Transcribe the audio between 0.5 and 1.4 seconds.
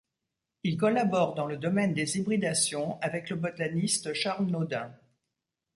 Il collabore